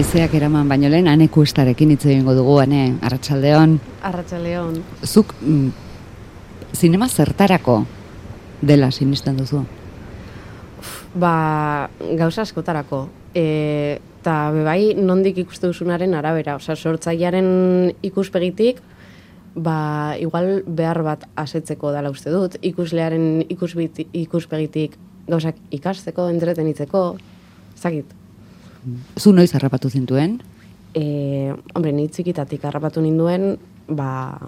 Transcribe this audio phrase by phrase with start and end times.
[0.00, 3.74] Aizeak eraman baino lehen, aneku estarekin hitz egingo dugu, ane, arratsaldeon.
[4.08, 4.78] Arratxaleon.
[5.04, 5.66] Zuk, mm,
[6.72, 7.74] zinema zertarako
[8.64, 9.60] dela sinisten duzu?
[11.20, 11.32] Ba,
[12.16, 13.00] gauza askotarako.
[13.34, 13.42] E,
[14.22, 16.54] eta bebai, nondik ikuste duzunaren arabera.
[16.56, 17.50] Osa, sortzailearen
[18.08, 18.80] ikuspegitik,
[19.52, 22.56] ba, igual behar bat asetzeko dela uste dut.
[22.72, 24.96] Ikuslearen ikusbiti, ikuspegitik
[25.28, 27.04] gauzak ikasteko, entretenitzeko,
[27.76, 28.16] zakit.
[29.18, 30.40] Zu noiz harrapatu zintuen?
[30.94, 33.54] E, hombre, ni txikitatik harrapatu ninduen,
[33.88, 34.38] ba,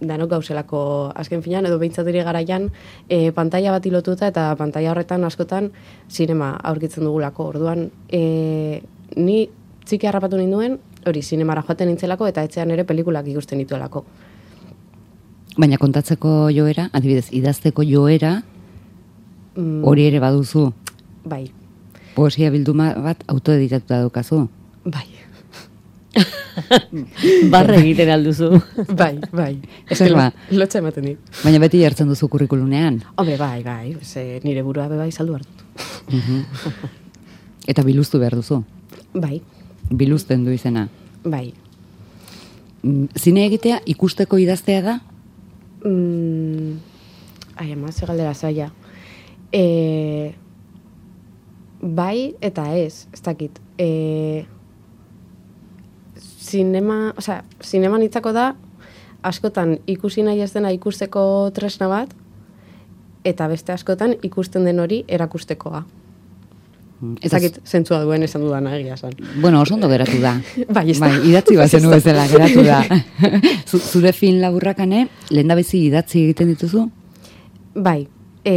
[0.00, 0.80] danok gauzelako
[1.16, 2.70] azken finan, edo behintzat ere garaian,
[3.08, 5.70] e, pantalla bat ilotuta eta pantalla horretan askotan
[6.08, 7.50] sinema aurkitzen dugulako.
[7.54, 8.82] Orduan, e,
[9.16, 9.38] ni
[9.86, 14.04] txiki harrapatu ninduen, hori sinemara joaten nintzelako eta etxean ere pelikulak ikusten dituelako.
[15.56, 18.40] Baina kontatzeko joera, adibidez, idazteko joera,
[19.56, 20.68] Mm, hori ere baduzu.
[21.24, 21.46] Bai,
[22.16, 24.46] Poesia bilduma bat autoeditatuta daukazu.
[24.84, 25.06] bai,
[27.52, 28.48] Barre egiten alduzu.
[29.00, 29.50] bai, bai.
[29.92, 30.30] Zer ba?
[30.50, 31.18] Lotxa ematen dit.
[31.44, 33.02] Baina beti jartzen duzu kurrikulunean.
[33.20, 35.60] Hombre, bai, bai, ze nire burua be bai saldu hartut.
[37.68, 38.62] Eta biluztu behar duzu.
[39.14, 39.42] Bai,
[39.90, 40.88] Biluzten du izena.
[41.24, 41.52] bai.
[42.82, 44.96] Mm, Zine egitea ikusteko idaztea da?
[45.84, 46.78] Mm,
[47.56, 48.70] ai, ama, ze galdera zaila.
[49.52, 50.32] E,
[51.80, 53.58] bai eta ez, ez dakit.
[53.78, 54.44] E,
[56.40, 58.54] zinema, osea, zinema nitzako da,
[59.26, 62.14] askotan ikusi nahi ez dena ikusteko tresna bat,
[63.26, 65.84] eta beste askotan ikusten den hori erakustekoa.
[67.20, 69.12] Ez dakit zentzua duen esan dudana egia esan.
[69.42, 70.38] Bueno, oso ondo geratu da.
[70.76, 71.10] Bai, ez da.
[71.10, 72.78] bai, idatzi bat zenu bezala geratu da.
[73.68, 76.86] Zu- Zure fin laburrakane, lehen idatzi egiten dituzu?
[77.74, 78.06] Bai,
[78.44, 78.54] e,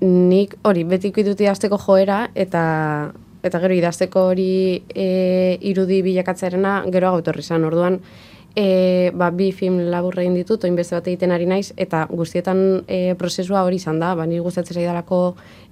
[0.00, 7.12] nik hori beti dut idazteko joera eta eta gero idazteko hori e, irudi bilakatzerena gero
[7.14, 7.64] gautorri zan.
[7.64, 8.00] Orduan,
[8.58, 12.82] e, ba, bi film laburra egin ditut, oin beste bat egiten ari naiz, eta guztietan
[12.90, 15.20] e, prozesua hori izan da, ba, niri gustatzen zaidalako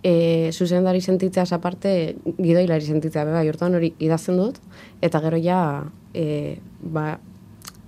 [0.02, 4.60] e, zuzendari sentitzeaz aparte, gidoilari sentitzea, be bai, orduan hori idazten dut,
[5.02, 5.60] eta gero ja,
[6.14, 7.16] e, ba,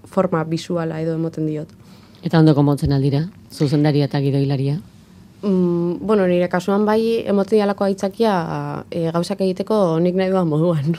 [0.09, 1.75] forma visuala edo emoten diot.
[2.27, 4.81] Eta ondoko motzen aldira, zuzendaria eta gidoilaria.
[5.43, 10.97] Mm, bueno, nire kasuan bai emoten dialako aitzakia e, gauzak egiteko nik nahi duan moduan.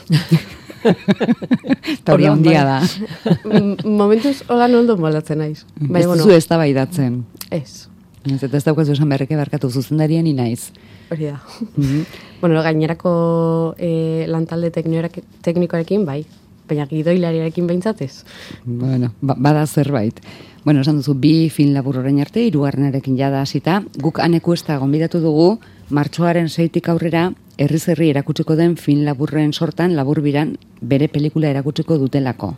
[1.92, 2.80] Eta hori handia bai.
[2.80, 3.30] da.
[3.44, 5.64] Mm, Momentuz hola ondo moldatzen naiz.
[5.92, 7.24] Ez duzu ez da baidatzen.
[7.50, 7.86] ez,
[8.24, 10.70] Ez eta ez daukazu esan berreke barkatu zuzendarien inaiz.
[11.10, 11.40] hori da.
[11.76, 12.02] Mhm.
[12.40, 16.24] bueno, gainerako e, lantalde teknikoarekin bai,
[16.68, 18.24] baina gidoilariarekin behintzat ez.
[18.64, 20.20] Bueno, ba, bada zerbait.
[20.62, 23.82] Bueno, esan duzu, bi fin labur orain arte, irugarrenarekin jada hasita.
[23.96, 29.52] Guk aneku ez da gonbidatu dugu, martxoaren zeitik aurrera, herriz herri erakutsiko den fin laburren
[29.52, 32.54] sortan, laburbiran, bere pelikula erakutsiko dutelako.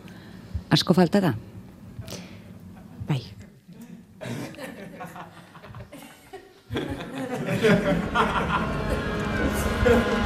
[0.69, 1.35] Asko falta da?
[3.07, 3.21] Bai.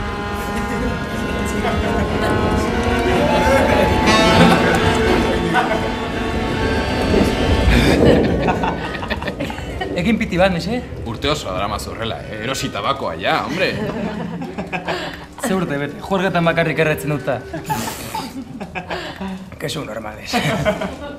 [10.08, 10.78] Egin piti bat, mese?
[11.12, 12.38] Urte oso drama zorrela, eh?
[12.46, 13.74] erosi tabakoa ja, hombre.
[15.44, 17.42] Ze urte bete, juergetan bakarrik erretzen duta.
[19.60, 20.32] Kesu normales.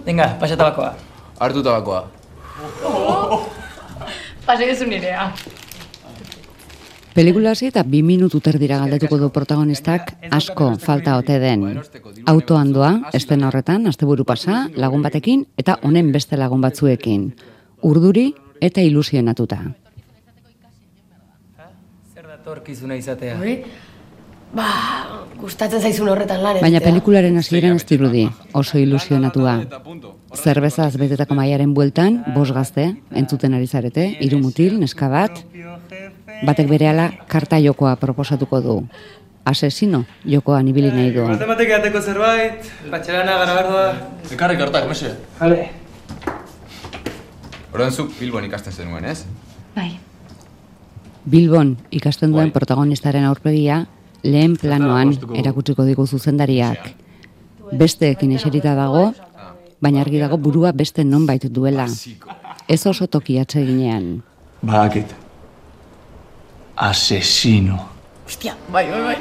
[0.07, 0.95] Venga, pasa tabakoa.
[1.37, 2.01] Hartu tabakoa.
[4.49, 5.29] Pasegezu nirea.
[7.13, 11.69] Pelikula hasi eta bi minutu terdira galdetuko du protagonistak asko falta ote den.
[12.25, 17.35] Autoan doa, esten horretan, asteburu pasa, lagun batekin eta honen beste lagun batzuekin.
[17.85, 19.61] Urduri eta ilusionatuta.
[22.15, 23.39] Zer da torkizuna izatea?
[23.39, 23.63] Hori?
[24.49, 24.65] Ba,
[25.37, 28.23] gustatzen zaizun horretan lan Baina pelikularen hasieran ez dirudi,
[28.57, 29.59] oso ilusionatua.
[30.35, 35.43] Zerbezaz betetako maiaren bueltan, bos gazte, entzuten ari zarete, hiru mutil, neska bat,
[36.49, 38.79] batek berehala karta jokoa proposatuko du.
[39.49, 41.27] Asesino jokoan ibili nahi du.
[41.29, 43.85] Matematik ateko zerbait, batxelana garagardoa.
[44.33, 45.13] Ekarri kartak, mese.
[45.41, 45.88] Jale.
[47.73, 49.25] Horren zuk Bilbon ikasten zenuen, ez?
[49.75, 49.99] Bai.
[51.29, 52.57] Bilbon ikasten duen Bai.
[52.57, 53.87] protagonistaren aurpegia
[54.23, 56.95] lehen planoan erakutsiko digu zuzendariak.
[57.73, 59.13] Besteekin eserita dago,
[59.81, 61.87] baina argi dago burua beste nonbait duela.
[62.69, 64.23] Ez oso toki atseginean.
[64.63, 65.13] Badakit.
[66.77, 67.79] Asesino.
[68.27, 69.17] Hostia, bai, bai, bai.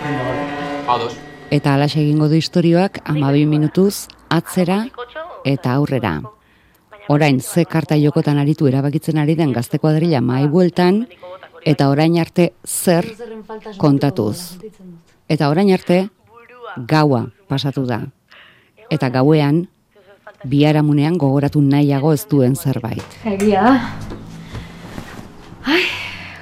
[0.88, 1.14] Ados.
[1.52, 4.86] Eta alaxe egingo du istorioak amabi minutuz atzera
[5.46, 6.22] eta aurrera.
[7.10, 11.06] Orain ze karta jokotan aritu erabakitzen ari den gazte kuadrilla mai bueltan,
[11.64, 13.06] eta orain arte zer
[13.78, 14.60] kontatuz.
[15.30, 16.10] Eta orain arte
[16.88, 18.02] gaua pasatu da.
[18.92, 19.68] Eta gauean,
[20.44, 23.18] biharamunean gogoratu nahiago ez duen zerbait.
[23.26, 23.74] Egia da.
[25.68, 25.84] Ai,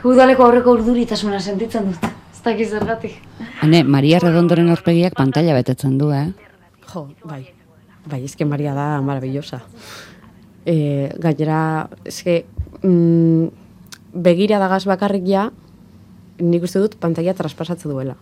[0.05, 2.09] udaleko aurreko urduritasuna sentitzen dut.
[2.33, 3.21] Ez dakiz zergatik.
[3.61, 6.27] Hane, Maria Redondoren aurpegiak pantalla betetzen du, eh?
[6.91, 7.43] Jo, bai.
[8.05, 9.63] Bai, eske Maria da maravillosa.
[10.65, 12.45] E, gainera, eske,
[12.81, 13.47] mm,
[14.13, 15.51] begira dagaz bakarrik ja,
[16.39, 18.15] nik uste dut pantalla traspasatzen duela.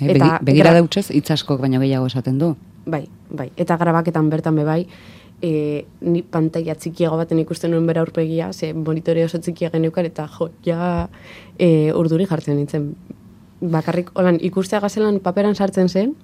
[0.00, 2.54] Eta begi- begira gra- dautzez, hitz askok baino gehiago esaten du.
[2.86, 3.50] Bai, bai.
[3.56, 4.86] Eta grabaketan bertan be bai,
[5.42, 10.28] e, ni pantalla txikiago baten ikusten nuen bera aurpegia, ze monitore oso txikia geneukan, eta
[10.38, 11.08] jo, ja
[11.58, 12.94] e, urduri jartzen nintzen.
[13.60, 16.14] Bakarrik, holan, ikustea gazelan paperan sartzen zen,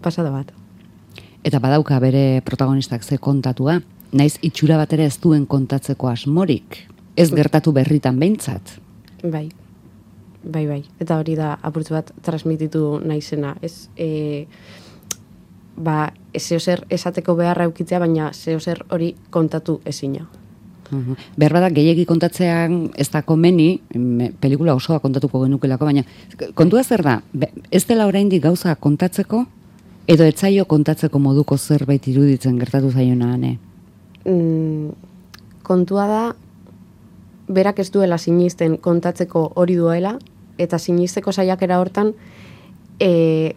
[0.00, 0.50] pasada bat.
[1.44, 3.82] Eta badauka bere protagonistak ze kontatua,
[4.12, 6.86] naiz itxura bat ere ez duen kontatzeko asmorik.
[7.16, 8.78] Ez gertatu berritan behintzat.
[9.22, 9.48] Bai,
[10.44, 10.82] bai, bai.
[11.00, 13.56] Eta hori da apurtzu bat transmititu naizena.
[13.62, 14.46] Ez, e,
[15.76, 20.28] ba, zeo zer esateko beharra eukitzea, baina zeo zer hori kontatu ezina.
[20.90, 21.12] Mhm.
[21.36, 26.04] Behar bada gehiegi kontatzean ez da komeni, me- pelikula osoa kontatuko genukelako, baina
[26.54, 27.20] kontua zer da,
[27.70, 29.44] ez dela oraindik gauza kontatzeko,
[30.06, 33.58] edo etzaio kontatzeko moduko zerbait iruditzen gertatu zaiona ane.
[34.28, 34.92] Mm,
[35.64, 36.22] kontua da
[37.48, 40.18] berak ez duela sinisten kontatzeko hori duela
[40.58, 42.12] eta sinisteko saiakera hortan
[43.00, 43.54] e,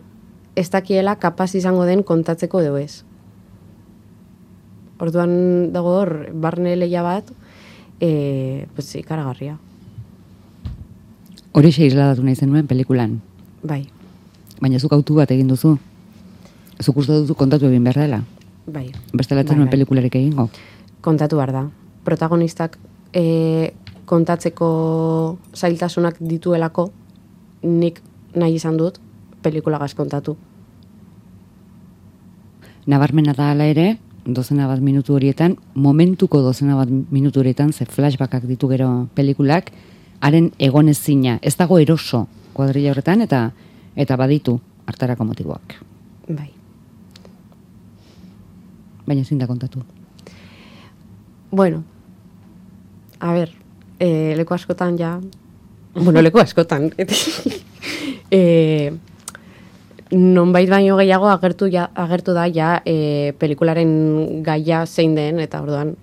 [0.55, 3.03] ez dakiela kapaz izango den kontatzeko edo ez.
[5.01, 7.31] Orduan dago hor barne leia bat
[7.99, 9.57] e, pues, ikaragarria.
[11.51, 13.19] Hori xe isladatu nahi zenuen pelikulan,
[13.61, 13.83] Bai,
[14.61, 15.75] baina zuk autu bat egin duzu.
[16.81, 18.21] Zuk uste duzu kontatu egin behar dela.
[18.71, 18.91] Bai.
[19.13, 19.69] Bestela ez Bai, bai.
[19.69, 20.49] pelikularik egingo.
[21.01, 21.69] kontatu behar da.
[22.03, 22.77] Protagonistak
[23.13, 23.73] e,
[24.05, 26.91] kontatzeko zailtasunak dituelako,
[27.63, 28.01] nik
[28.35, 28.99] nahi izan dut
[29.41, 30.37] pelikulagaz kontatu.
[32.87, 38.45] Nabarmena da hala ere, dozena bat minutu horietan, momentuko dozena bat minutu horietan, ze flashbackak
[38.49, 39.71] ditu gero pelikulak,
[40.21, 43.51] haren egonezina, ez dago eroso kuadrilla horretan, eta
[43.95, 45.75] eta baditu hartarako motiboak.
[46.29, 46.51] Bai.
[49.11, 49.81] Baina ezin da kontatu.
[51.51, 51.83] Bueno,
[53.19, 53.49] a ber,
[53.99, 55.17] e, leku askotan ja,
[56.05, 56.93] bueno, leku askotan,
[58.31, 58.93] e,
[60.15, 63.91] nonbait baino gehiago agertu, ja, agertu da ja e, pelikularen
[64.45, 65.97] gaia zein den, eta orduan,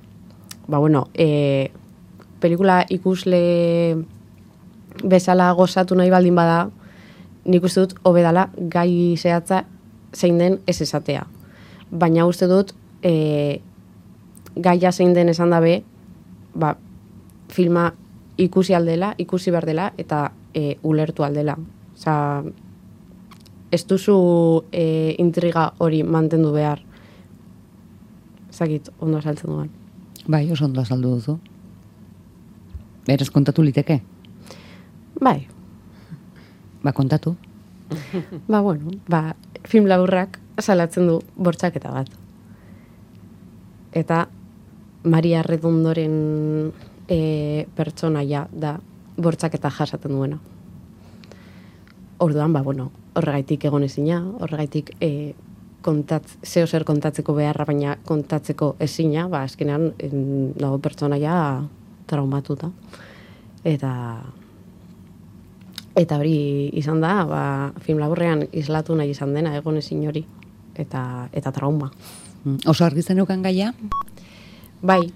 [0.69, 1.71] ba bueno, e,
[2.45, 3.41] pelikula ikusle
[5.01, 6.59] bezala gozatu nahi baldin bada,
[7.49, 9.63] nik uste dut hobedala gai zehatza
[10.13, 11.25] zein den ez esatea.
[11.89, 13.61] Baina uste dut e,
[14.57, 15.83] gaia zein den esan dabe,
[16.55, 16.77] ba,
[17.49, 17.93] filma
[18.39, 21.57] ikusi aldela, ikusi behar dela, eta e, ulertu aldela.
[21.95, 22.43] Osa,
[23.71, 24.19] ez duzu
[24.73, 26.83] e, intriga hori mantendu behar.
[28.53, 29.71] Zakit, ondo saltzen duan.
[30.29, 31.39] Bai, oso ondo azaldu duzu.
[33.07, 34.03] Beraz kontatu liteke.
[35.21, 35.47] Bai,
[36.83, 37.37] Ba, kontatu.
[38.49, 39.35] ba, bueno, ba,
[39.65, 42.11] film laburrak salatzen du bortxaketa bat.
[43.93, 44.27] Eta
[45.05, 46.73] Maria Redondoren
[47.09, 48.77] e, pertsonaia da
[49.17, 50.39] bortxaketa jasaten duena.
[52.19, 55.35] Orduan, ba, bueno, horregaitik egon ezina, horregaitik e,
[55.83, 60.27] kontatz, zeo zer kontatzeko beharra, baina kontatzeko ezina, ba, azkenean en,
[60.59, 61.39] dago pertsonaia
[62.11, 62.73] traumatuta.
[63.65, 63.95] Eta
[65.99, 67.43] Eta hori izan da, ba,
[67.83, 70.23] film laburrean islatu nahi izan dena, egon ezin hori,
[70.79, 71.01] eta,
[71.35, 71.89] eta trauma.
[72.67, 73.75] Oso argi zenukan gaia?
[74.83, 75.13] Bai,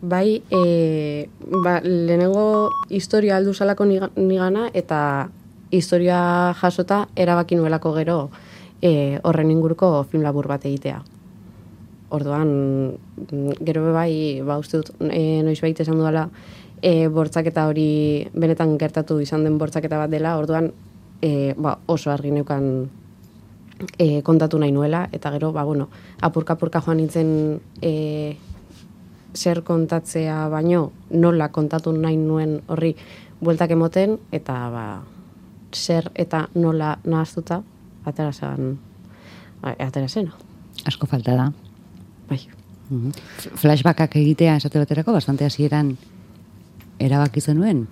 [0.00, 1.28] bai, e,
[1.64, 5.28] ba, lehenengo historia aldu salako niga- nigana, eta
[5.70, 8.30] historia jasota erabaki nuelako gero
[8.82, 11.02] e, horren inguruko film labur bat egitea.
[12.10, 12.96] Orduan,
[13.60, 16.28] gero bai, ba, uste dut, e, noiz baita esan dudala,
[16.82, 20.72] e, bortzaketa hori benetan gertatu izan den bortzaketa bat dela, orduan
[21.22, 22.88] e, ba, oso argi neukan
[23.98, 25.88] e, kontatu nahi nuela, eta gero, ba, bueno,
[26.20, 28.36] apurka-apurka joan nintzen e,
[29.34, 32.94] zer kontatzea baino, nola kontatu nahi nuen horri
[33.40, 34.84] bueltak emoten, eta ba,
[35.72, 37.62] zer eta nola nahaztuta,
[38.04, 38.78] atera zen,
[39.62, 40.34] atera zena.
[40.86, 41.52] Asko falta da.
[42.28, 42.40] Bai.
[42.90, 43.10] Mhm.
[43.38, 45.96] F- Flashbackak egitea esate baterako bastante hasieran
[46.98, 47.86] erabaki zenuen.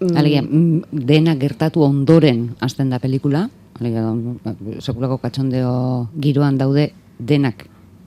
[0.00, 0.16] Mm.
[0.16, 3.48] Alegia, mm, dena gertatu ondoren hasten da pelikula.
[3.80, 7.64] Alegia, mm, sekulako katxondeo giroan daude denak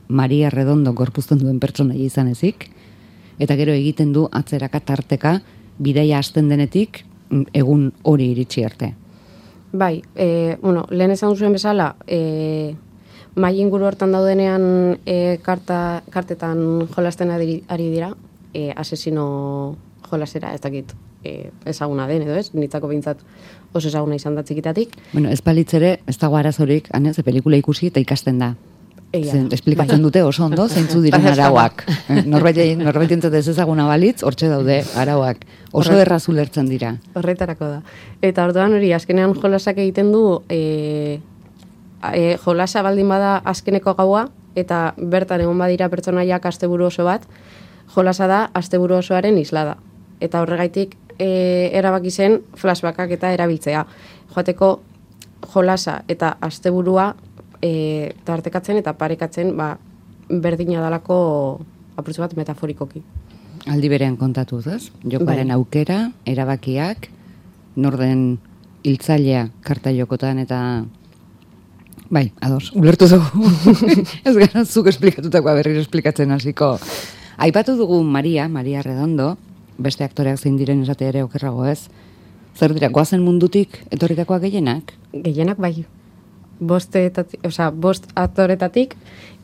[0.08, 2.70] Maria Redondo gorpuzten duen pertsona izan ezik.
[3.42, 5.40] Eta gero egiten du atzeraka tarteka
[5.82, 7.02] bidaia hasten denetik
[7.58, 8.94] egun hori iritsi arte.
[9.74, 12.76] Bai, e, bueno, lehen esan zuen bezala, e,
[13.34, 18.12] mai inguru hortan daudenean e, karta, kartetan jolasten ari dira,
[18.54, 19.76] e, asesino
[20.06, 23.24] jolasera, ez dakit e, ezaguna den edo ez, nitzako behintzat
[23.74, 24.96] oso ezaguna izan da txikitatik.
[25.14, 28.54] Bueno, ez balitzere, ez dago arazorik, ane, ze pelikula ikusi eta ikasten da.
[29.14, 29.54] Zen, da.
[29.56, 30.04] esplikatzen Bai.
[30.08, 31.84] dute oso ondo, zeintzu diren Bai, arauak.
[32.10, 35.46] Eh, Norbait norbait ez ezaguna balitz, hortxe daude arauak.
[35.72, 36.96] Oso erraz ulertzen dira.
[37.14, 37.82] Horretarako da.
[38.22, 41.20] Eta orduan hori, azkenean jolasak egiten du, e,
[42.14, 47.22] e, jolasa baldin bada azkeneko gaua, eta bertan egon badira pertsonaiak asteburu oso bat,
[47.94, 49.78] jolasa da asteburu osoaren islada.
[50.22, 53.86] Eta horregaitik e, erabaki zen flashbackak eta erabiltzea.
[54.34, 54.74] Joateko
[55.54, 57.14] jolasa eta asteburua
[57.62, 59.74] e, tartekatzen eta parekatzen ba,
[60.30, 61.18] berdina dalako
[61.98, 63.04] apurtzu bat metaforikoki.
[63.70, 64.90] Aldi berean kontatuz, ez?
[65.08, 65.56] Jokoaren Bai.
[65.56, 67.08] aukera, erabakiak,
[67.76, 68.40] norden
[68.84, 70.60] hiltzailea karta jokotan eta
[72.14, 73.48] Bai, ados, ulertu dugu.
[74.28, 76.76] ez gara zuk esplikatutakoa berriro esplikatzen hasiko.
[77.42, 79.32] Aipatu dugu Maria, Maria Redondo,
[79.84, 81.90] beste aktoreak zein diren esate ere okerrago ez.
[82.54, 84.94] Zer dira, goazen mundutik etorritakoak gehienak?
[85.14, 85.86] Gehienak bai.
[86.64, 88.94] Bost, etati, osea, bost aktoretatik,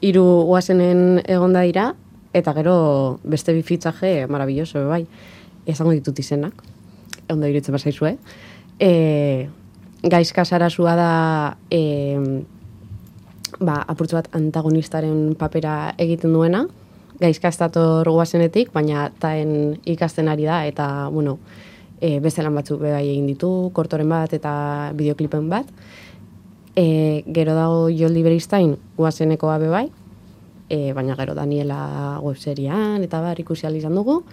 [0.05, 1.89] hiru guazenen egonda dira,
[2.37, 2.75] eta gero
[3.23, 5.03] beste bi fitxaje marabilloso bai.
[5.69, 6.61] Esango ditut izenak,
[7.29, 8.15] ondo iruditzen bazaizue.
[8.79, 9.49] E,
[10.05, 11.11] gaizka sarasua da
[11.73, 11.81] e,
[13.59, 16.67] ba, apurtzu bat antagonistaren papera egiten duena,
[17.19, 21.37] gaizka ez dator guazenetik, baina taen ikasten ari da, eta, bueno,
[21.99, 24.51] e, beste lan batzuk be bai egin ditu, kortoren bat eta
[24.95, 25.67] bideoklipen bat.
[26.75, 29.85] E, gero dago Joldi Beristain guazenekoa be bai,
[30.69, 34.23] e, baina gero Daniela webserian eta bar ikusi izan dugu.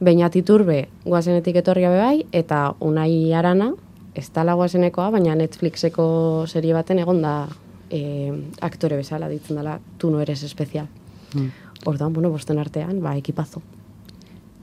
[0.00, 3.72] Beñat Iturbe guazenetik etorria be bai, eta Unai Arana,
[4.14, 7.46] ez dala guazenekoa, baina Netflixeko serie baten egon da
[7.90, 10.88] e, aktore bezala ditzen dela, tu no eres especial.
[11.34, 11.50] Hmm.
[11.84, 13.62] Orduan, bueno, bosten artean, ba, ekipazo.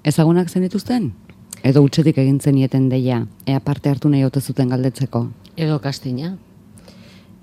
[0.04, 1.12] Ezagunak zen dituzten?
[1.62, 5.28] Edo utxetik egin zenieten deia, ea parte hartu nahi ote zuten galdetzeko.
[5.58, 6.34] Edo kastina.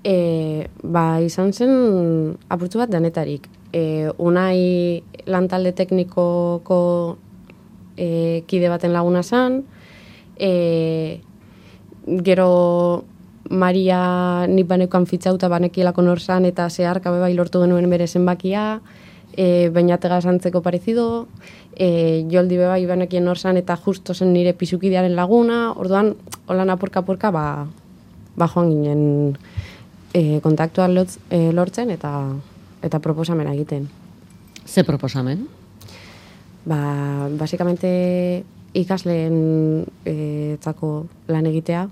[0.03, 1.71] E, ba, izan zen
[2.51, 3.47] apurtzu bat danetarik.
[3.71, 6.81] E, unai lantalde teknikoko
[7.95, 9.61] e, kide baten laguna zan,
[10.35, 11.21] e,
[12.25, 13.03] gero
[13.49, 18.81] Maria nik baneukan fitxauta banekielako nor zan eta zeharka bai lortu genuen bere zenbakia,
[19.33, 21.27] e, bainatega zantzeko parezido,
[21.75, 26.15] e, joldi bebai banekien nor zan eta justo zen nire pisukidearen laguna, orduan,
[26.47, 27.67] holan apurka-apurka, ba,
[28.35, 29.37] ba joan ginen
[30.13, 32.13] e, kontaktua lotz, e, lortzen eta
[32.81, 33.89] eta proposamena egiten.
[34.65, 35.47] Ze proposamen?
[36.65, 38.43] Ba, basikamente
[38.77, 40.91] ikasleen e, txako
[41.31, 41.87] lan egitea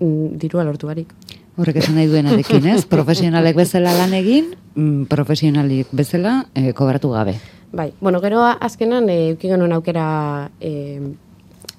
[0.00, 1.12] mm, dirua lortu barik.
[1.60, 2.84] Horrek esan nahi duenarekin, ez?
[2.94, 7.34] Profesionalek bezala lan egin, mm, profesionalik bezala eh, kobratu gabe.
[7.72, 11.00] Bai, bueno, gero azkenan e, euki genuen aukera e,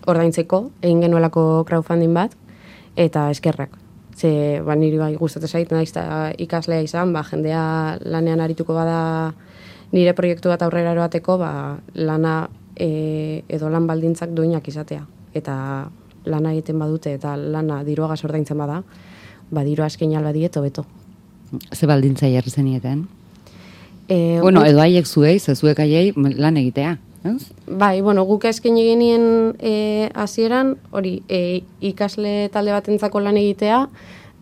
[0.10, 2.36] ordaintzeko, egin genuelako crowdfunding bat,
[2.98, 3.74] eta eskerrak.
[4.14, 5.90] Ze, ba, niri bai gustatzen zait, naiz
[6.42, 7.64] ikaslea izan, ba, jendea
[8.06, 9.34] lanean arituko bada
[9.94, 12.36] nire proiektu bat aurrera eroateko, ba, lana
[12.76, 15.06] e, edo lan baldintzak duinak izatea.
[15.34, 15.56] Eta
[16.26, 18.84] lana egiten badute eta lana diruagaz ordaintzen bada,
[19.54, 20.86] ba, dirua eskein alba dieto beto.
[21.72, 23.06] Ze baldintza jarri zenieten?
[24.10, 26.98] E, bueno, guk- edo haiek zuei, ze zuek haiei lan egitea.
[27.24, 27.52] Ez?
[27.68, 33.86] Bai, bueno, guk esken genien e, hasieran hori e, ikasle talde batentzako lan egitea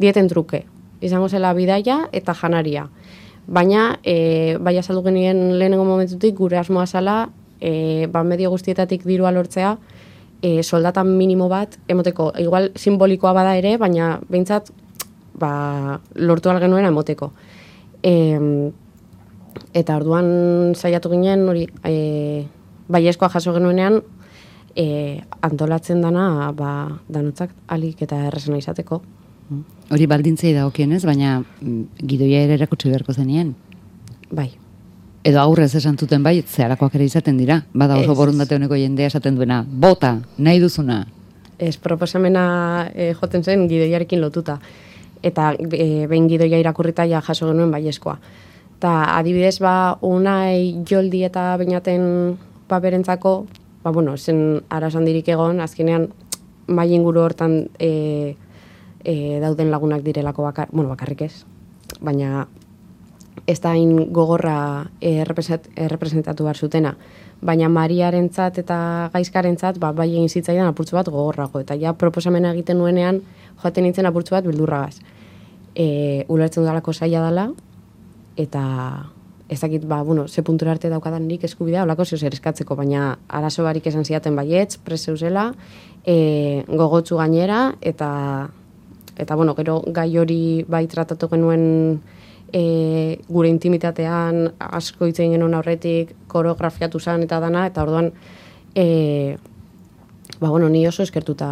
[0.02, 0.64] dieten truke.
[1.02, 2.88] Izango zela bidaia eta janaria.
[3.48, 9.32] Baina, e, bai azaldu genien lehenengo momentutik gure asmoa zala e, ba, medio guztietatik dirua
[9.32, 9.76] lortzea
[10.42, 14.72] e, soldatan minimo bat, emoteko, igual simbolikoa bada ere, baina behintzat
[15.34, 17.32] ba, lortu algenuena emoteko.
[18.04, 18.14] E,
[19.74, 22.46] eta orduan saiatu ginen hori e,
[22.92, 24.02] baiezkoa jaso genuenean
[24.76, 29.02] e, antolatzen dana ba, danotzak alik eta errazena izateko.
[29.92, 33.54] Hori baldintzei dagokienez, baina mm, gidoia ere erakutsi beharko zenien.
[34.32, 34.50] Bai.
[35.28, 37.60] Edo aurrez esan zuten bai, zeharakoak ere izaten dira.
[37.78, 41.04] Bada oso borundate honeko jendea esaten duena, bota, nahi duzuna.
[41.62, 42.46] Ez proposamena
[42.96, 44.58] e, joten zen gidoiarekin lotuta.
[45.24, 48.18] Eta e, behin gidoia irakurrita ja jaso genuen baiezkoa.
[48.82, 52.38] Ta adibidez ba unai joldi eta bainaten
[52.68, 53.46] paperentzako,
[53.84, 56.10] ba bueno, zen arasandirik egon, azkenean
[56.68, 58.36] mai inguru hortan e,
[59.04, 61.46] e, dauden lagunak direlako bakar, bueno, bakarrik ez.
[62.02, 62.48] Baina
[63.48, 66.96] ez da hain gogorra errepresent- errepresentatu behar zutena.
[67.42, 71.60] Baina Mariarentzat eta gaizkarentzat ba, bai egin zitzaidan apurtzu bat gogorrago.
[71.60, 73.22] Eta ja proposamena egiten nuenean
[73.62, 75.00] joaten nintzen apurtzu bat bildurragaz.
[75.76, 77.50] E, ulertzen dudalako saia dela,
[78.36, 78.64] eta
[79.52, 83.18] ez dakit, ba, bueno, ze puntura arte daukadan nik eskubidea, olako zeo zer eskatzeko, baina
[83.28, 85.50] arazo barik esan ziaten baietz, preseuzela,
[86.08, 88.12] e, gogotsu gainera, eta,
[89.18, 92.00] eta, bueno, gero gai hori bai tratatu genuen
[92.54, 98.14] e, gure intimitatean asko hitz egin genuen aurretik koreografiatu zen eta dana, eta orduan,
[98.74, 99.36] e,
[100.40, 101.52] ba, bueno, ni oso eskertuta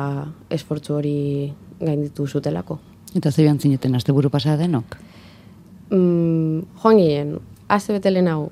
[0.49, 1.19] esfortzu hori
[1.79, 2.79] gainditu zutelako.
[3.15, 4.98] Eta zeian zineten, azte buru pasada denok?
[5.89, 8.51] Mm, joan ginen, aste bete lehen hau,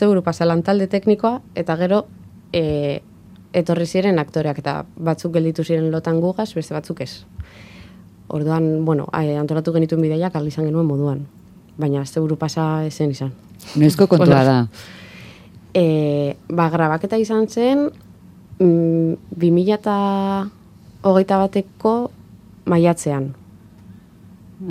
[0.00, 2.06] buru pasa lantalde teknikoa, eta gero
[2.52, 3.02] e,
[3.52, 7.24] etorri ziren aktoreak, eta batzuk gelditu ziren lotan gugaz, beste batzuk ez.
[8.28, 11.26] Orduan, bueno, ai, antolatu genituen bideiak aldi izan genuen moduan.
[11.78, 13.32] Baina aste buru pasa esen izan.
[13.76, 14.56] Noizko kontua da.
[15.74, 17.90] E, ba, grabaketa izan zen,
[18.58, 19.96] mm, 2000 eta
[21.02, 22.10] hogeita bateko
[22.66, 23.32] maiatzean.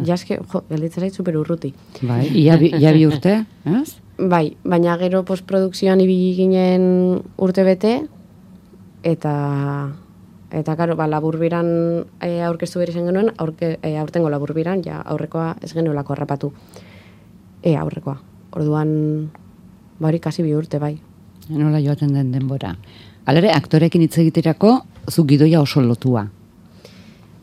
[0.07, 1.73] Jaske, jo, gelditzen zait super urruti.
[2.07, 3.97] Bai, ia bi, ia bi urte, ez?
[4.17, 6.85] Bai, baina gero postprodukzioan ibili ginen
[7.41, 7.97] urte bete,
[9.03, 9.33] eta
[10.51, 11.67] eta karo, ba, laburbiran
[12.19, 16.51] e, aurkeztu behar izan genuen, aurke, e, aurtengo laburbiran, ja aurrekoa ez genuelako harrapatu.
[17.63, 18.17] E, aurrekoa.
[18.59, 18.91] Orduan,
[19.99, 20.97] ba hori kasi bi urte, bai.
[21.49, 22.75] Nola joaten den denbora.
[23.31, 26.27] Alere, aktorekin hitz egiterako, zu gidoia oso lotua.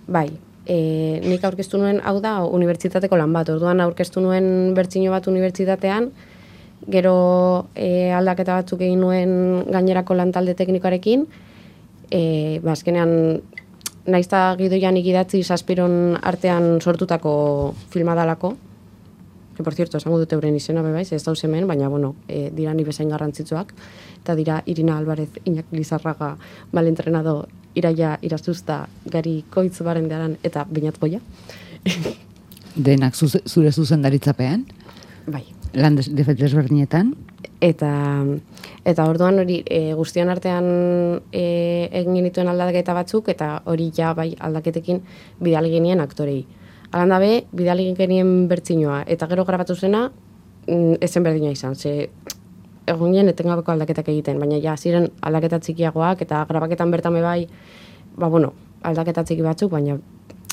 [0.08, 0.28] Bai,
[0.64, 3.50] e, nik aurkeztu nuen, hau da, unibertsitateko lan bat.
[3.52, 6.08] Orduan aurkeztu nuen bertsino bat unibertsitatean,
[6.88, 7.14] gero
[7.74, 11.26] e, aldaketa batzuk egin nuen gainerako lantalde teknikoarekin,
[12.08, 12.22] e,
[12.64, 13.12] ba, azkenean,
[14.08, 18.54] naizta gidoian ikidatzi saspiron artean sortutako filma dalako,
[19.58, 22.72] que por cierto, esango dute euren izena bebaiz, ez dauz hemen, baina, bueno, e, dira
[22.78, 23.74] ni bezain garrantzitsuak,
[24.22, 26.36] eta dira Irina Alvarez, Iñak Lizarraga,
[26.72, 31.20] malentrenado, Iraia Irazuzta, Gari Koitz barendearan, eta Beñat Boia.
[32.74, 34.66] Denak zuze- zure zuzendaritzapean,
[35.26, 35.44] Bai.
[35.74, 37.14] lan des- de- desberdinetan,
[37.60, 38.22] Eta,
[38.86, 40.66] eta orduan hori e, guztion artean
[41.34, 45.00] e, egin genituen aldaketa batzuk, eta hori ja bai aldaketekin
[45.42, 46.44] bidali genien aktorei.
[46.92, 50.04] Alan dabe, bidali genien bertzinoa, eta gero grabatu zena,
[50.68, 52.10] mm, ezen berdina izan, ze
[52.88, 57.48] egon ginen etengabeko aldaketak egiten, baina ja ziren aldaketa txikiagoak, eta grabaketan bertan be bai,
[58.16, 59.98] ba bueno, aldaketa txiki batzuk, baina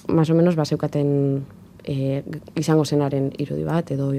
[0.07, 1.45] más o menos baseukaten
[1.83, 2.23] e,
[2.55, 4.11] izango zenaren irudi bat, edo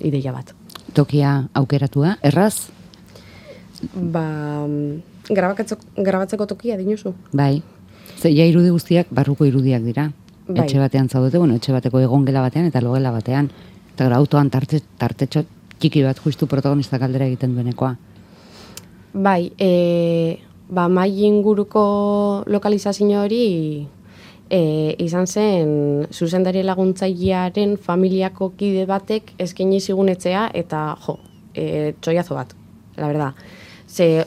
[0.00, 0.54] ideia bat.
[0.94, 2.70] tokia aukeratua, erraz,
[3.94, 4.66] Ba,
[5.30, 7.12] grabatzeko tokia dinozu.
[7.32, 7.62] bai.
[8.18, 10.08] Ze ja irudi guztiak barruko irudiak dira.
[10.48, 10.64] Bai.
[10.64, 13.50] Etxe batean zaudete, bueno, etxe bateko egongela batean eta logela batean.
[13.94, 15.44] Eta gero autoan tarte, tartetxo
[15.78, 17.94] txiki bat justu protagonista galdera egiten duenekoa.
[19.14, 20.38] Bai, e,
[20.68, 23.86] ba, mai inguruko lokalizazio hori
[24.50, 24.60] e,
[25.04, 31.18] izan zen zuzendari laguntzailearen familiako kide batek eskaini zigun etxea eta jo,
[31.54, 32.54] e, txoiazo bat,
[32.96, 33.44] la verdad.
[33.88, 34.24] Ze,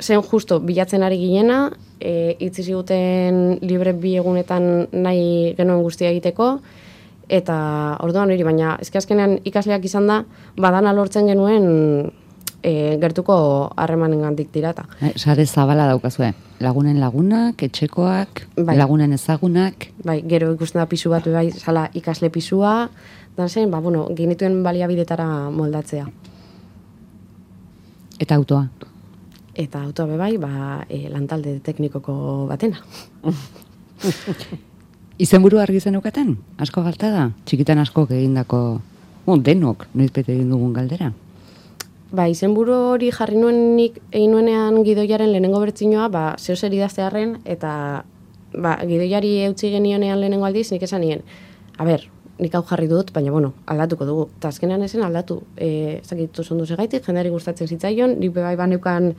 [0.00, 1.66] zen justo bilatzen ari ginena,
[2.00, 6.54] e, itzi ziguten libre bi egunetan nahi genuen guztia egiteko,
[7.28, 10.24] eta orduan hori, baina eske azkenean ikasleak izan da,
[10.56, 12.12] badana lortzen genuen
[12.62, 14.84] e, gertuko harremanen gandik tirata.
[15.00, 16.32] Eh, Sare zabala daukazue.
[16.60, 18.76] Lagunen lagunak, etxekoak, Bai.
[18.78, 22.88] lagunen ezagunak, Bai, gero ikusten da pisu bat bai, sala ikasle pisua,
[23.36, 26.06] dan zen, ba, bueno, genituen baliabidetara moldatzea.
[28.22, 28.68] eta autoa.
[29.54, 32.78] Eta autoa be bai, ba, e, lantalde teknikoko batena.
[35.22, 36.32] Izenburu argi zenukaten?
[36.58, 37.24] Asko galta da?
[37.46, 38.58] Txikitan askok egindako,
[39.22, 41.12] bon, denok, noizpete egin dugun galdera.
[42.10, 47.36] Ba, izenburu hori jarri nuen nik egin nuenean gidoiaren lehenengo bertzinoa, ba, zeo zer idaztearen,
[47.54, 47.74] eta
[48.56, 51.22] ba, gidoiari eutzi genionean lehenengo aldiz, nik esan nien,
[51.78, 52.08] a ber,
[52.42, 54.24] nik hau jarri dut, baina bueno, aldatuko dugu.
[54.40, 59.12] Eta azkenean esen aldatu, e, zakitu zondu segaitik, jendeari gustatzen zitzaion, nik bebai baneukan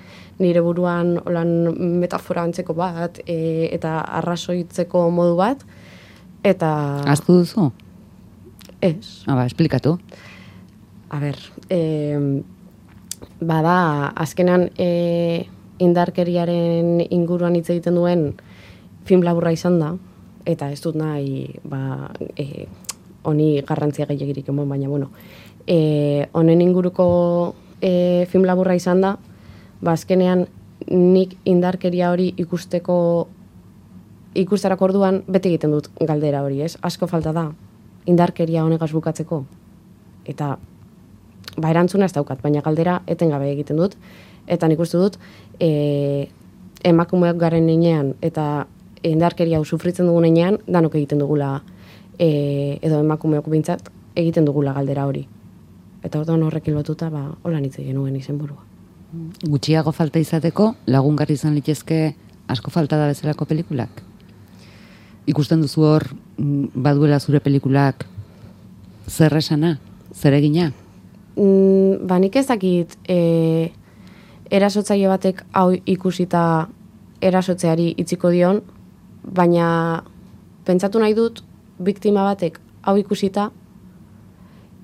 [0.44, 1.56] nire buruan olan
[2.04, 5.64] metafora antzeko bat, e, eta arrazoitzeko modu bat,
[6.44, 7.72] eta Aztu duzu?
[8.82, 9.98] ez, Ah, ba, esplikatu.
[11.10, 11.38] A ber,
[11.70, 12.42] e,
[13.40, 15.48] bada, azkenan e,
[15.80, 18.34] indarkeriaren inguruan hitz egiten duen
[19.08, 19.94] film laburra izan da,
[20.46, 22.68] eta ez dut nahi, ba, e,
[23.24, 25.12] honi garrantzia gehiagirik emon, baina, bueno,
[25.68, 29.16] e, honen inguruko e, film laburra izan da,
[29.82, 30.48] ba, azkenean
[30.90, 32.98] nik indarkeria hori ikusteko
[34.36, 36.76] ikusterako orduan beti egiten dut galdera hori, ez?
[36.82, 37.48] Asko falta da
[38.10, 39.44] indarkeria honegaz bukatzeko.
[40.26, 40.58] Eta
[41.58, 43.98] ba erantzuna ez daukat, baina galdera etengabe egiten dut
[44.48, 45.18] eta nik uste dut
[45.60, 46.28] e,
[46.84, 48.66] emakumeak garen heinean eta
[49.04, 51.58] indarkeria hau sufritzen dugun enean, danok egiten dugula,
[52.18, 55.26] e, edo emakumeok bintzat, egiten dugula galdera hori.
[56.04, 58.64] Eta orduan horrekin lotuta, ba, hola nitze genuen izenburua.
[59.44, 62.14] Gutxiago falta izateko, lagungarri izan litezke
[62.48, 64.02] asko falta da bezalako pelikulak?
[65.30, 66.04] Ikusten duzu hor,
[66.38, 68.06] mm, baduela zure pelikulak
[69.08, 69.78] zer esana,
[70.14, 70.72] zer egina?
[71.36, 73.72] Mm, ba, nik ez dakit e,
[74.52, 76.68] erasotzaile batek hau ikusita
[77.24, 78.62] erasotzeari itziko dion,
[79.24, 80.04] baina
[80.68, 81.42] pentsatu nahi dut
[81.80, 83.50] biktima batek hau ikusita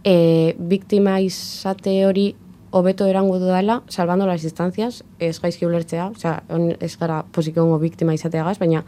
[0.03, 2.31] e, biktima izate hori
[2.71, 7.79] hobeto erango dudala, salvando las distancias, ez gaizki ulertzea, osea, on, ez gara posik egongo
[7.81, 8.83] biktima izateagaz, baina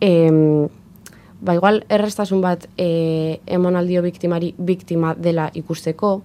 [0.00, 0.68] em,
[1.42, 6.22] ba igual errestasun bat e, emonaldio biktimari biktima dela ikusteko,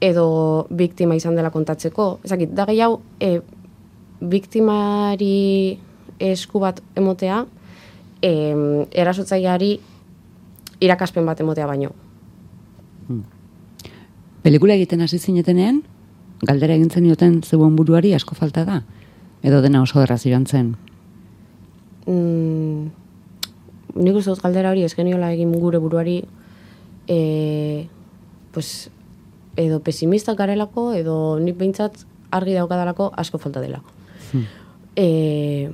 [0.00, 2.18] edo biktima izan dela kontatzeko.
[2.26, 3.38] Ezakit, da gehiago, e,
[4.20, 5.78] biktimari
[6.18, 7.44] esku bat emotea,
[8.20, 8.32] e,
[8.90, 9.72] erasotzaileari
[10.82, 11.94] irakaspen bat emotea baino.
[14.42, 15.82] Pelikula egiten hasi zinetenean,
[16.42, 18.82] galdera egin zenioten zeuen buruari asko falta da?
[19.42, 20.74] Edo dena oso erraz joan zen?
[22.06, 22.88] Mm,
[23.94, 26.22] nik uste dut galdera hori ez geniola egin gure buruari
[27.08, 27.88] e,
[28.52, 28.90] pues,
[29.56, 33.80] edo pesimista garelako edo nik behintzat argi daukadalako asko falta dela.
[34.32, 34.44] Hmm.
[34.96, 35.70] E,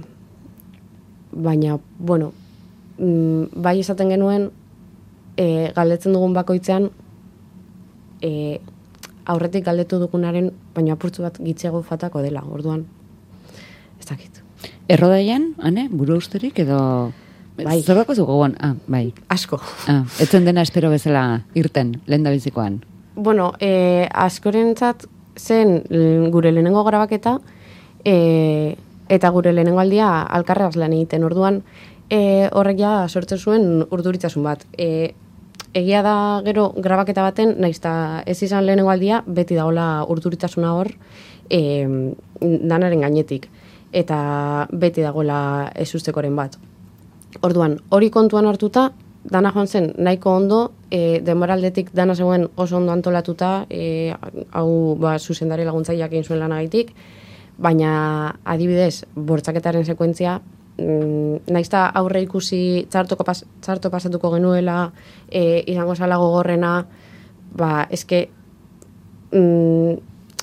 [1.33, 2.33] baina, bueno,
[2.98, 4.50] mm, bai esaten genuen
[5.37, 6.90] e, galdetzen dugun bakoitzean
[8.22, 8.61] e,
[9.27, 12.87] aurretik galdetu dugunaren baina apurtzu bat gitxiago fatako dela, orduan
[14.00, 14.42] ez dakit.
[14.88, 16.79] Errodaian, ane, buru usterik edo...
[17.56, 17.82] Bai.
[17.82, 18.56] Zer dako zu gogoan?
[18.58, 19.12] Ah, bai.
[19.30, 19.60] Asko.
[19.86, 22.80] Ah, etzen dena espero bezala irten, lehen da bizikoan.
[23.14, 25.06] Bueno, e, askorentzat
[25.38, 25.84] zen
[26.34, 27.38] gure lehenengo grabaketa
[28.04, 28.76] e,
[29.08, 31.62] eta gure lehenengo aldia alkarraz lan egiten orduan
[32.10, 34.66] e, horrek ja sortzen zuen urduritasun bat.
[34.76, 35.14] E,
[35.74, 40.90] egia da gero grabaketa baten, naiz eta ez izan lehenengo aldia, beti dagoela urduritasuna hor
[41.50, 41.62] e,
[42.42, 43.48] danaren gainetik.
[43.94, 46.58] Eta beti dagoela ez ustekoren bat.
[47.42, 48.90] Orduan, hori kontuan hartuta,
[49.25, 54.14] dana joan zen nahiko ondo, e, denboraldetik dana zegoen oso ondo antolatuta, e,
[54.53, 56.92] hau ba, zuzendari laguntzaileak egin zuen lanagaitik,
[57.59, 60.40] baina adibidez, bortzaketaren sekuentzia,
[60.79, 64.92] mm, naiz eta aurre ikusi txartoko pas, txarto pasatuko genuela,
[65.31, 66.87] e, izango zala gogorrena,
[67.57, 68.29] ba, eske,
[69.33, 69.97] mm,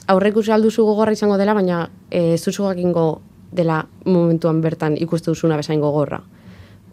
[0.07, 5.31] aurre ikusi alduzu gogorra izango dela, baina e, ez duzu jakingo dela momentuan bertan ikustu
[5.31, 6.21] duzuna bezain gogorra.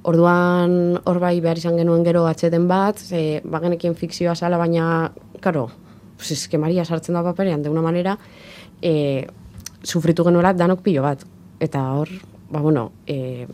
[0.09, 5.13] Orduan hor bai behar izan genuen gero atxeten bat, ze bagenekien fikzioa zala, baina,
[5.45, 5.69] karo,
[6.17, 8.17] pues eske Maria sartzen da paperean, de una manera,
[8.81, 9.27] e,
[9.83, 11.25] sufritu genuela danok pilo bat.
[11.61, 12.09] Eta hor,
[12.51, 13.47] ba bueno, e,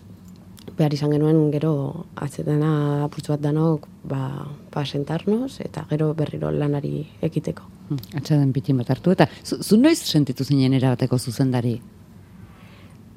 [0.78, 1.74] behar izan genuen gero
[2.16, 7.66] atxetena apurtzu bat danok, ba, ba sentarnos, eta gero berriro lanari ekiteko.
[7.88, 9.12] Hmm, Atxaden pitin bat hartu.
[9.12, 11.76] Eta zu, zu noiz sentitu zinen erabateko zuzendari?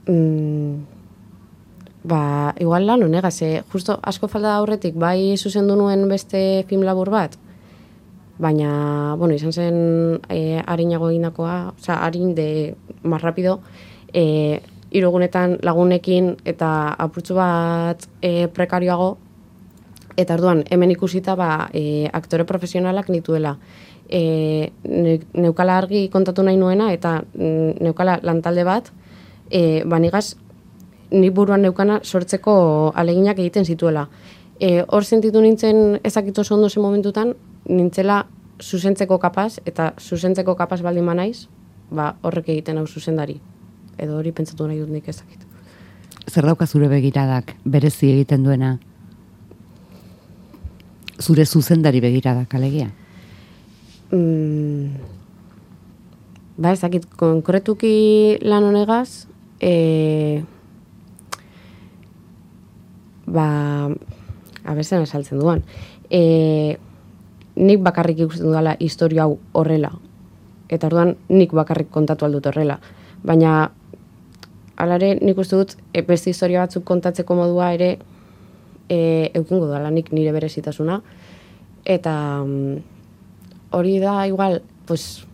[0.07, 0.96] Mm,
[2.07, 6.85] ba, igual lan honega, ze justo asko falta da aurretik, bai zuzendu nuen beste film
[6.87, 7.35] labur bat,
[8.39, 9.77] baina, bueno, izan zen
[10.29, 13.59] e, harinago egindakoa, oza, harin de más rapido,
[14.13, 19.17] e, irugunetan lagunekin eta apurtzu bat e, prekarioago,
[20.17, 23.57] eta orduan hemen ikusita ba, e, aktore profesionalak nituela.
[24.07, 28.93] E, ne, neukala argi kontatu nahi nuena eta mm, neukala lantalde bat,
[29.51, 30.37] e, banigaz
[31.11, 34.07] ni buruan neukana sortzeko aleginak egiten zituela.
[34.59, 37.33] E, hor sentitu nintzen ezakit oso ondo zen momentutan,
[37.69, 38.25] nintzela
[38.61, 41.47] zuzentzeko kapaz, eta zuzentzeko kapaz baldin manaiz,
[41.91, 43.37] ba, horrek egiten hau zuzendari.
[43.97, 45.45] Edo hori pentsatu nahi dut nik ezakit.
[46.27, 48.77] Zer dauka zure begiradak berezi egiten duena?
[51.21, 52.89] Zure zuzendari begiradak, alegia?
[54.11, 54.97] Mm,
[56.57, 59.27] ba, ez dakit, konkretuki lan honegaz,
[59.61, 60.43] e,
[63.27, 63.47] ba,
[64.65, 65.63] abezen esaltzen duan,
[66.09, 66.77] e,
[67.57, 69.91] nik bakarrik ikusten dudala historia hau horrela.
[70.69, 72.79] Eta orduan nik bakarrik kontatu aldut horrela.
[73.23, 73.69] Baina,
[74.77, 77.97] alare nik uste dut, e, beste historia batzuk kontatzeko modua ere
[78.89, 81.01] e, eukingo dudala nik nire berezitasuna.
[81.87, 82.13] Eta
[82.43, 82.77] mm,
[83.77, 85.25] hori da igual, pues,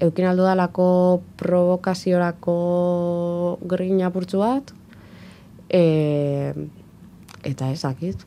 [0.00, 2.56] eukin aldu dalako provokaziorako
[3.68, 4.72] grina bat,
[5.68, 6.54] e,
[7.44, 8.26] eta ezakit.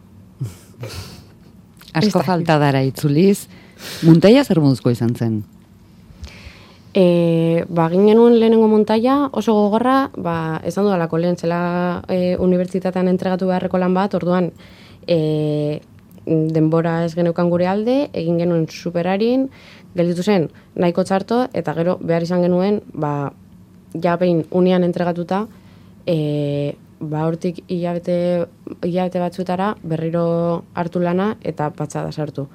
[1.93, 2.25] Asko dakit.
[2.25, 3.47] falta dara itzuliz.
[4.03, 5.43] Muntaia zer moduzko izan zen?
[6.93, 13.49] E, ba, genuen lehenengo montaia oso gogorra, ba, esan dudalako lehen zela e, unibertsitatean entregatu
[13.49, 14.51] beharreko lan bat, orduan
[15.09, 15.81] e,
[16.25, 19.47] denbora ez geneukan gure alde, egin genuen superarin,
[19.97, 20.47] gelditu zen
[20.77, 23.33] nahiko txarto, eta gero behar izan genuen, ba,
[23.97, 25.47] ja behin unian entregatuta,
[26.05, 26.77] e,
[27.09, 28.45] ba, hortik hilabete,
[28.83, 32.47] hilabete batzuetara berriro hartu lana eta patxada sartu.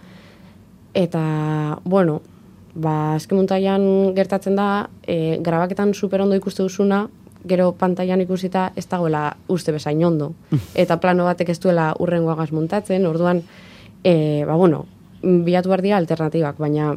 [0.95, 1.23] Eta,
[1.85, 2.21] bueno,
[2.75, 7.07] ba, azken muntaian gertatzen da, e, grabaketan super ondo ikuste duzuna,
[7.49, 10.33] gero pantailan ikusita ez dagoela uste bezain ondo.
[10.83, 13.43] Eta plano batek ez duela urrengoagaz muntatzen, orduan,
[14.03, 14.87] e, ba, bueno,
[15.23, 16.95] bilatu behar dira alternatibak, baina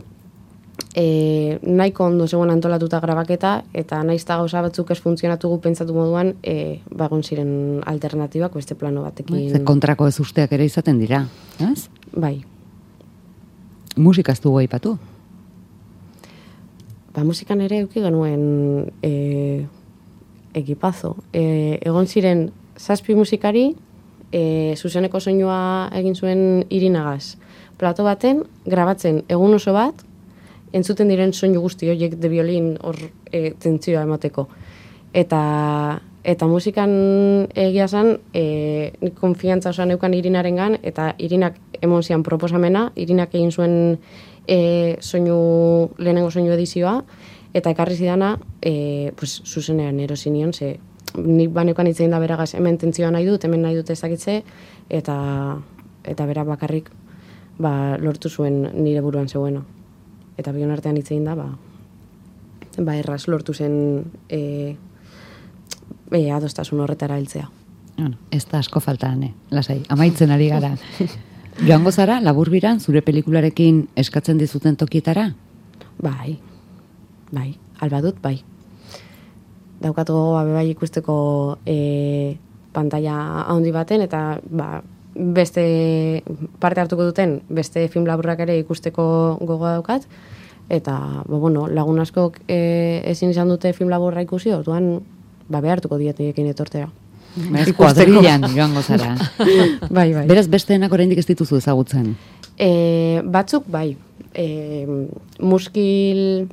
[0.95, 5.93] e, nahiko ondo zegoen antolatuta grabaketa, eta naiz eta gauza batzuk ez funtzionatu gu pentsatu
[5.93, 9.49] moduan, e, bagon ziren alternatibak beste plano batekin.
[9.51, 11.25] Ze kontrako ez usteak ere izaten dira,
[11.59, 11.89] ez?
[12.11, 12.41] Bai,
[13.97, 14.97] Musikaz dugu aipatu.
[17.13, 19.65] ba, musikan ere euki genuen e,
[20.55, 21.17] ekipazo.
[21.33, 22.45] E, egon ziren
[22.79, 23.75] zazpi musikari,
[24.31, 27.35] e, zuzeneko soinua egin zuen irinagaz.
[27.77, 30.05] Plato baten, grabatzen egun oso bat,
[30.73, 32.97] entzuten diren soinu guzti horiek de violin hor
[33.31, 34.47] e, tentzioa emateko.
[35.13, 35.41] Eta,
[36.23, 36.91] eta musikan
[37.55, 43.75] egia zen, e, konfiantza osoan neukan irinarengan, eta irinak emon zian proposamena, irinak egin zuen
[44.47, 47.01] e, soinu, lehenengo soinu edizioa,
[47.53, 50.77] eta ekarri zidana, e, pues, zuzenean erosinion, ze
[51.17, 54.41] nik baneukan hitzein da beragaz, hemen tentzioa nahi dut, hemen nahi dut ezakitze,
[54.89, 55.17] eta,
[56.07, 56.87] eta bera bakarrik
[57.59, 59.65] ba, lortu zuen nire buruan zeuena.
[60.39, 61.49] Eta bion artean hitzein da, ba,
[62.77, 64.75] ba erraz lortu zen e,
[66.11, 67.49] e, adostasun horretara heltzea.
[67.97, 69.33] Bueno, ez da asko falta, ne?
[69.51, 70.75] Lasai, amaitzen ari gara.
[71.67, 75.27] Joango zara, laburbiran, zure pelikularekin eskatzen dizuten tokietara?
[76.01, 76.39] Bai,
[77.31, 77.51] bai,
[77.83, 78.39] albadut, bai.
[79.81, 81.17] Daukat gogoa be bai ikusteko
[81.65, 82.37] e,
[82.73, 84.79] pantalla handi baten, eta ba,
[85.15, 86.23] beste
[86.59, 89.03] parte hartuko duten, beste film laburrak ere ikusteko
[89.41, 90.07] gogoa daukat,
[90.71, 90.95] eta
[91.27, 94.93] ba, bueno, lagun askok e, ezin izan dute film laburra ikusi, orduan
[95.49, 96.89] ba, behartuko dietekin etortea.
[97.31, 99.15] Ez kuadrillan joango zara.
[99.97, 100.25] bai, bai.
[100.27, 102.13] Beraz, besteenak oraindik ez dituzu ezagutzen.
[102.59, 103.95] E, batzuk, bai.
[104.35, 104.85] E,
[105.39, 106.49] muskil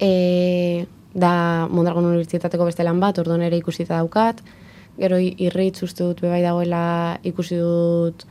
[0.00, 4.40] e, da Mondragon Unibertsitateko beste lan bat, orduan ere ikusita daukat.
[4.98, 8.24] Gero i- irritz uste dut bebai dagoela ikusi dut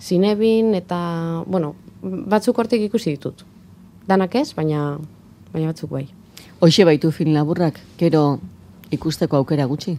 [0.00, 3.44] zinebin, eta, bueno, batzuk hortik ikusi ditut.
[4.08, 4.98] Danak ez, baina,
[5.52, 6.06] baina batzuk bai.
[6.60, 8.38] Hoxe baitu film laburrak, gero
[8.90, 9.98] ikusteko aukera gutxi.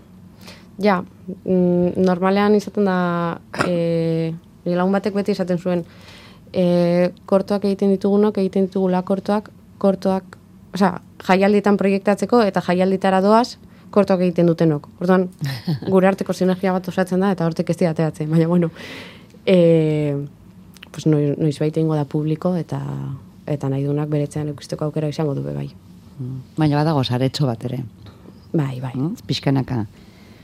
[0.79, 1.01] Ja,
[1.45, 4.33] mm, normalean izaten da, e,
[4.65, 5.83] lagun batek beti esaten zuen,
[6.53, 10.37] e, kortoak egiten ditugunok, egiten ditugula kortoak, kortoak,
[10.73, 13.57] osea, jaialdietan proiektatzeko eta jaialditara doaz,
[13.91, 14.89] kortoak egiten dutenok.
[15.01, 15.27] Orduan,
[15.93, 18.29] gure arteko sinergia bat osatzen da, eta hortek ez dira ateratzen.
[18.31, 18.69] Baina, bueno,
[19.45, 20.15] e,
[20.91, 22.81] pues noiz, noiz baita ingo da publiko, eta
[23.49, 25.69] eta nahi dunak beretzean ikusteko aukera izango du bai.
[26.57, 27.81] Baina badago saretxo bat ere.
[28.53, 28.93] Bai, bai.
[28.95, 29.25] Mm?
[29.25, 29.85] Pixkanaka.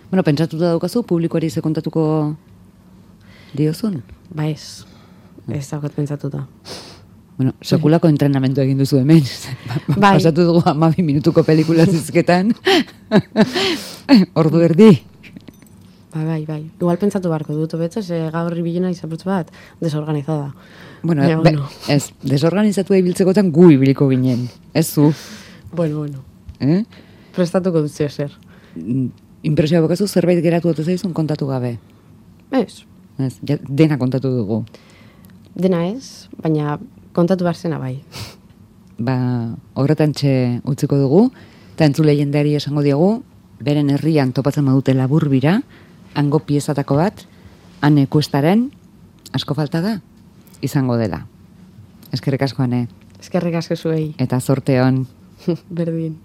[0.09, 2.35] Bueno, pentsatuta daukazu, publikoari ze kontatuko
[3.53, 4.01] diozun?
[4.33, 4.85] Ba ez,
[5.49, 6.45] ez daukat pentsatuta.
[7.37, 9.23] Bueno, sekulako entrenamendu egin duzu hemen.
[9.99, 10.15] Bai.
[10.17, 12.53] Pasatu dugu amabi minutuko pelikula zizketan.
[14.39, 14.91] Ordu erdi.
[16.15, 16.61] Bai, bai, bai.
[16.79, 19.49] Igual pentsatu beharko dut, betzo, ze gaur bilena izaputz bat
[19.83, 20.53] desorganizada.
[21.03, 21.67] Bueno, be- bueno.
[21.91, 24.47] ez, desorganizatu ibiltzekotan gu ibiliko ginen.
[24.73, 25.09] Ez zu.
[25.75, 26.23] Bueno, bueno.
[26.63, 26.85] Eh?
[27.35, 28.31] Prestatuko dut zer.
[28.75, 29.09] Mm,
[29.45, 31.75] Impresioa bokazu zerbait geratu ote zaizun kontatu gabe.
[32.51, 32.85] Ez,
[33.19, 34.63] Ez, ja, dena kontatu dugu.
[35.55, 36.79] dena ez, baina
[37.15, 37.95] kontatu behar zena bai.
[38.99, 39.15] Ba,
[39.73, 40.33] horretan txe
[40.67, 41.29] utziko dugu,
[41.75, 43.23] eta entzule jendeari esango diogu,
[43.63, 45.61] beren herrian topatzen badute laburbira,
[46.15, 47.25] hango piezatako bat,
[47.81, 48.69] ane kuestaren,
[49.35, 49.97] asko falta da,
[50.63, 51.25] izango dela.
[52.15, 52.85] Eskerrik asko ane,
[53.25, 55.05] Eskerrik asko zuei, eta zorte hon.
[55.77, 56.19] berdin.